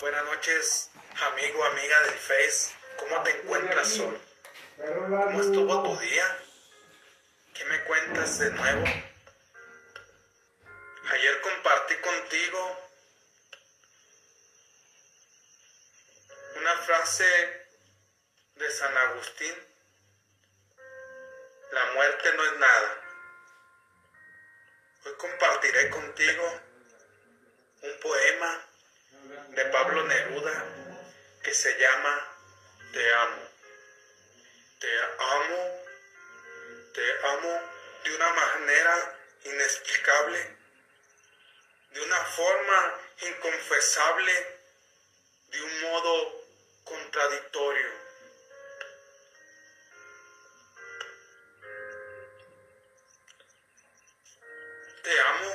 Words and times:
Buenas 0.00 0.24
noches, 0.26 0.90
amigo, 1.32 1.64
amiga 1.64 2.00
del 2.02 2.14
Face. 2.14 2.72
¿Cómo 2.98 3.20
te 3.24 3.30
encuentras 3.32 3.98
hoy? 3.98 4.16
¿Cómo 4.76 5.40
estuvo 5.40 5.82
tu 5.82 5.98
día? 5.98 6.38
¿Qué 7.52 7.64
me 7.64 7.82
cuentas 7.82 8.38
de 8.38 8.50
nuevo? 8.52 8.84
Ayer 11.10 11.40
compartí 11.40 11.96
contigo 11.96 12.78
una 16.60 16.76
frase 16.76 17.66
de 18.54 18.70
San 18.70 18.96
Agustín. 18.96 19.54
La 21.72 21.92
muerte 21.94 22.34
no 22.36 22.44
es 22.44 22.58
nada. 22.60 23.00
Hoy 25.06 25.12
compartiré 25.16 25.90
contigo 25.90 26.67
inexplicable, 39.44 40.56
de 41.90 42.00
una 42.00 42.24
forma 42.24 43.00
inconfesable, 43.22 44.32
de 45.48 45.62
un 45.62 45.80
modo 45.82 46.44
contradictorio. 46.84 47.90
Te 55.02 55.20
amo 55.20 55.54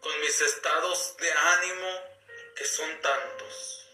con 0.00 0.20
mis 0.20 0.40
estados 0.40 1.16
de 1.18 1.32
ánimo 1.32 2.16
que 2.54 2.64
son 2.64 3.00
tantos 3.02 3.86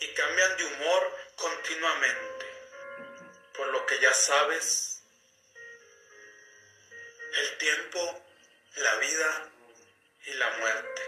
y 0.00 0.14
cambian 0.14 0.56
de 0.56 0.64
humor 0.64 1.16
continuamente, 1.36 2.46
por 3.54 3.66
lo 3.68 3.86
que 3.86 4.00
ya 4.00 4.12
sabes, 4.12 4.87
el 7.38 7.58
tiempo, 7.58 8.24
la 8.76 8.94
vida 8.96 9.50
y 10.26 10.32
la 10.34 10.50
muerte. 10.58 11.02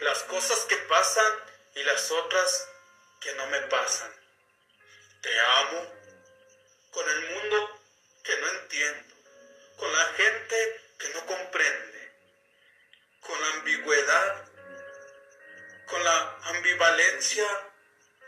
Las 0.00 0.22
cosas 0.24 0.58
que 0.66 0.76
pasan 0.76 1.32
y 1.74 1.82
las 1.84 2.10
otras 2.10 2.68
que 3.20 3.32
no 3.34 3.46
me 3.46 3.60
pasan. 3.62 4.12
Te 5.22 5.40
amo 5.40 5.92
con 6.90 7.08
el 7.08 7.30
mundo 7.30 7.80
que 8.22 8.36
no 8.36 8.48
entiendo, 8.48 9.14
con 9.76 9.92
la 9.92 10.04
gente 10.14 10.80
que 10.98 11.08
no 11.10 11.26
comprende, 11.26 12.12
con 13.20 13.40
la 13.40 13.48
ambigüedad, 13.54 14.48
con 15.86 16.04
la 16.04 16.38
ambivalencia 16.42 17.46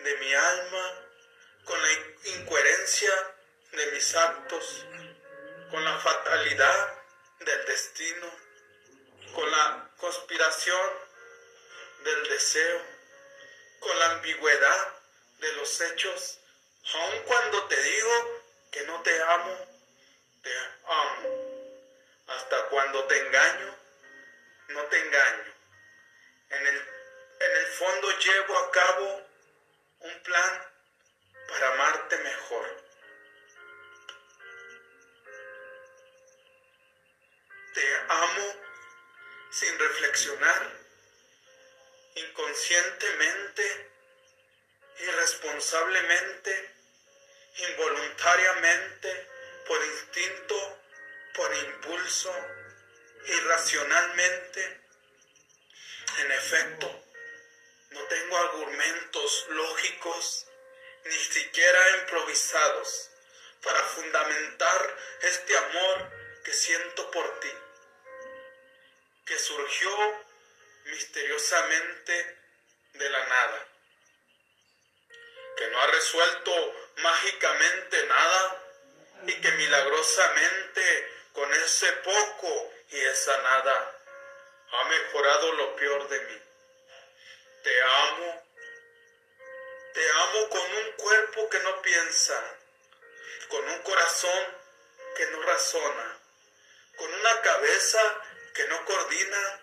de 0.01 0.17
mi 0.17 0.35
alma, 0.35 1.10
con 1.65 1.81
la 1.81 1.93
incoherencia 2.25 3.11
de 3.73 3.93
mis 3.93 4.15
actos, 4.15 4.87
con 5.71 5.85
la 5.85 5.99
fatalidad 5.99 7.03
del 7.41 7.65
destino, 7.67 8.31
con 9.35 9.51
la 9.51 9.91
conspiración 9.97 10.89
del 12.05 12.29
deseo, 12.29 12.83
con 13.81 13.99
la 13.99 14.11
ambigüedad 14.13 14.95
de 15.39 15.53
los 15.55 15.81
hechos, 15.81 16.39
aun 16.93 17.23
cuando 17.25 17.67
te 17.69 17.83
digo 17.83 18.43
que 18.71 18.83
no 18.85 19.03
te 19.03 19.23
amo, 19.23 19.57
te 20.43 20.51
amo. 20.87 21.51
Hasta 22.29 22.69
cuando 22.69 23.05
te 23.05 23.19
engaño, 23.19 23.77
no 24.69 24.85
te 24.85 24.99
engaño. 24.99 25.55
En 26.51 26.67
el, 26.67 26.77
en 26.77 27.57
el 27.57 27.67
fondo 27.67 28.19
llevo 28.19 28.59
a 28.59 28.71
cabo 28.71 29.27
un 30.01 30.23
plan 30.23 30.70
inconscientemente, 42.15 43.91
irresponsablemente, 44.99 46.75
involuntariamente 47.57 49.27
por 49.67 49.85
instinto, 49.85 50.79
por 51.35 51.55
impulso, 51.55 52.35
irracionalmente. 53.27 54.81
En 56.19 56.33
efecto, 56.33 57.05
no 57.91 58.03
tengo 58.05 58.37
argumentos 58.37 59.47
lógicos, 59.51 60.47
ni 61.05 61.13
siquiera 61.13 61.99
improvisados, 62.01 63.11
para 63.63 63.81
fundamentar 63.85 64.97
este 65.23 65.57
amor 65.57 66.20
de 72.93 73.11
la 73.11 73.27
nada, 73.27 73.67
que 75.57 75.67
no 75.69 75.81
ha 75.81 75.87
resuelto 75.89 76.75
mágicamente 76.99 78.07
nada, 78.07 78.67
y 79.27 79.35
que 79.41 79.51
milagrosamente 79.53 81.13
con 81.33 81.53
ese 81.53 81.93
poco 81.93 82.73
y 82.91 83.01
esa 83.01 83.37
nada 83.43 84.03
ha 84.73 84.85
mejorado 84.85 85.53
lo 85.53 85.77
peor 85.77 86.09
de 86.09 86.21
mí. 86.21 86.43
Te 87.65 87.83
amo, 87.83 88.47
te 89.93 90.11
amo 90.11 90.49
con 90.49 90.61
un 90.61 90.93
cuerpo 90.93 91.51
que 91.51 91.59
no 91.59 91.83
piensa, 91.83 92.57
con 93.49 93.69
un 93.69 93.83
corazón 93.83 94.57
que 95.17 95.27
no 95.27 95.43
razona, 95.43 96.19
con 96.97 97.13
una 97.13 97.41
cabeza 97.43 98.01
que 98.55 98.69
no 98.69 98.85
coordina. 98.85 99.61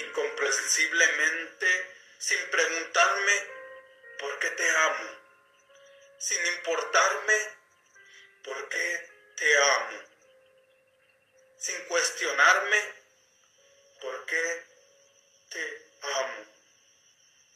Incomprensiblemente 0.00 1.94
sin 2.18 2.50
preguntarme 2.50 3.32
por 4.18 4.38
qué 4.38 4.50
te 4.50 4.70
amo 4.70 5.18
sin 6.18 6.44
importarme 6.46 7.34
por 8.42 8.68
qué 8.68 9.10
te 9.36 9.56
amo, 9.56 10.02
sin 11.58 11.84
cuestionarme 11.84 12.94
por 14.00 14.26
qué 14.26 14.64
te 15.50 15.90
amo. 16.02 16.44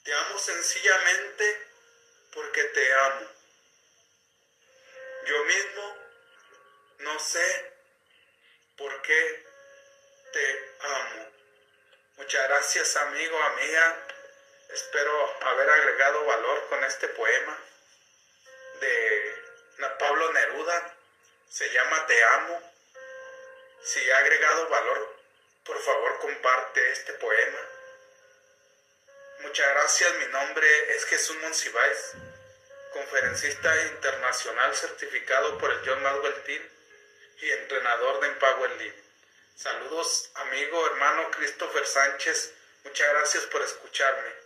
Te 0.05 0.15
amo 0.15 0.39
sencillamente 0.39 1.67
porque 2.33 2.65
te 2.65 2.93
amo. 2.93 3.29
Yo 5.27 5.45
mismo 5.45 5.97
no 6.99 7.19
sé 7.19 7.73
por 8.77 9.03
qué 9.03 9.47
te 10.33 10.77
amo. 10.81 11.42
Muchas 12.23 12.49
gracias 12.49 12.97
amigo, 12.99 13.37
amiga. 13.37 13.97
Espero 14.69 15.37
haber 15.41 15.69
agregado 15.69 16.25
valor 16.25 16.69
con 16.69 16.85
este 16.85 17.09
poema 17.09 17.59
de 18.79 19.35
Pablo 19.99 20.33
Neruda, 20.33 20.95
se 21.51 21.69
llama 21.73 22.07
Te 22.07 22.23
amo. 22.23 22.63
Si 23.83 24.09
ha 24.09 24.19
agregado 24.19 24.69
valor, 24.69 25.17
por 25.65 25.83
favor 25.83 26.21
comparte 26.21 26.93
este 26.93 27.13
poema. 27.15 27.59
Muchas 29.41 29.69
gracias, 29.71 30.15
mi 30.15 30.27
nombre 30.27 30.95
es 30.95 31.05
Jesús 31.07 31.37
Monsiváis, 31.39 32.13
conferencista 32.93 33.83
internacional 33.87 34.77
certificado 34.77 35.59
por 35.59 35.73
el 35.73 35.81
John 35.85 36.01
Maxwell 36.05 36.45
Team 36.45 36.63
y 37.39 37.51
entrenador 37.51 38.21
de 38.21 38.29
Empower 38.29 38.71
Living. 38.79 39.02
Saludos, 39.55 40.31
amigo, 40.35 40.87
hermano 40.87 41.31
Christopher 41.31 41.87
Sánchez. 41.87 42.53
Muchas 42.85 43.09
gracias 43.09 43.45
por 43.45 43.63
escucharme. 43.63 44.42